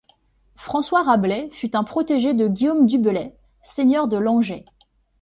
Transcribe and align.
François 0.55 1.03
Rabelais 1.03 1.51
fut 1.51 1.75
un 1.75 1.83
protégé 1.83 2.33
de 2.33 2.47
Guillaume 2.47 2.87
du 2.87 2.97
Bellay, 2.97 3.37
seigneur 3.61 4.07
de 4.07 4.17
Langey. 4.17 4.65